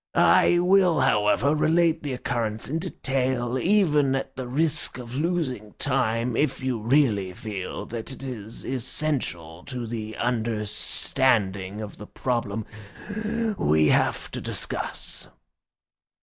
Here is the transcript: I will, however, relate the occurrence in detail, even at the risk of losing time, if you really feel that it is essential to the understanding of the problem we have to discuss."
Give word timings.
I 0.15 0.57
will, 0.57 1.01
however, 1.01 1.53
relate 1.55 2.01
the 2.01 2.13
occurrence 2.13 2.67
in 2.67 2.79
detail, 2.79 3.59
even 3.59 4.15
at 4.15 4.35
the 4.35 4.47
risk 4.47 4.97
of 4.97 5.13
losing 5.13 5.73
time, 5.77 6.35
if 6.35 6.59
you 6.59 6.79
really 6.81 7.33
feel 7.33 7.85
that 7.85 8.11
it 8.11 8.23
is 8.23 8.65
essential 8.65 9.63
to 9.65 9.85
the 9.85 10.15
understanding 10.17 11.81
of 11.81 11.97
the 11.97 12.07
problem 12.07 12.65
we 13.59 13.89
have 13.89 14.31
to 14.31 14.41
discuss." 14.41 15.29